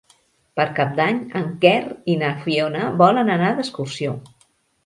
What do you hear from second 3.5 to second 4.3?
d'excursió.